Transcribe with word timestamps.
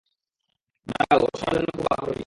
দাঁড়াও, 0.87 1.19
ওরা 1.19 1.35
শোনার 1.39 1.53
জন্য 1.55 1.69
খুব 1.77 1.87
আগ্রহী। 1.91 2.19